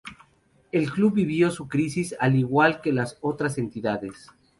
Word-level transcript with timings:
El 0.71 0.91
club 0.91 1.13
vivió 1.13 1.51
su 1.51 1.67
crisis 1.67 2.15
al 2.19 2.33
igual 2.35 2.81
que 2.81 2.91
las 2.91 3.19
otras 3.21 3.59
entidades. 3.59 4.31